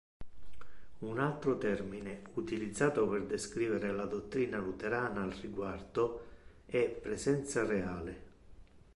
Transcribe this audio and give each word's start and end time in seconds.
Un 1.01 1.19
altro 1.19 1.59
termine 1.59 2.23
utilizzato 2.33 3.07
per 3.07 3.21
descrivere 3.25 3.91
la 3.93 4.05
dottrina 4.05 4.57
luterana 4.57 5.21
al 5.21 5.29
riguardo 5.33 6.25
è 6.65 6.89
"presenza 6.89 7.63
reale". 7.67 8.21